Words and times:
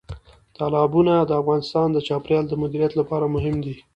تالابونه 0.57 1.13
د 1.21 1.31
افغانستان 1.41 1.87
د 1.91 1.97
چاپیریال 2.07 2.45
د 2.49 2.53
مدیریت 2.63 2.93
لپاره 2.99 3.25
مهم 3.35 3.55
دي. 3.65 3.75